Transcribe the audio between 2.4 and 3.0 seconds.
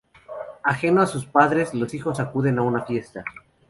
a una